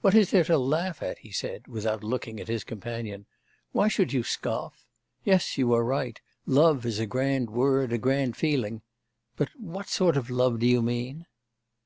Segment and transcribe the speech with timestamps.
[0.00, 3.26] 'What is there to laugh at?' he said, without looking at his companion,
[3.72, 4.86] 'why should you scoff?
[5.24, 8.80] Yes, you are right: love is a grand word, a grand feeling....
[9.36, 11.26] But what sort of love do you mean?